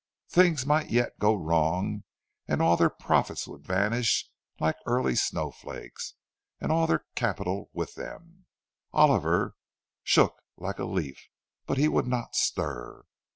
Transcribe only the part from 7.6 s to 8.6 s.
with them.